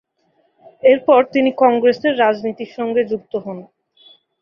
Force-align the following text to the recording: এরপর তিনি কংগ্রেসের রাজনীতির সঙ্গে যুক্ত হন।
এরপর 0.83 1.19
তিনি 1.33 1.49
কংগ্রেসের 1.63 2.13
রাজনীতির 2.17 2.71
সঙ্গে 2.77 3.01
যুক্ত 3.11 3.33
হন। 3.45 3.57